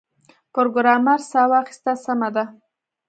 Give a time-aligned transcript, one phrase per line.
[0.53, 2.45] پروګرامر ساه واخیسته سمه ده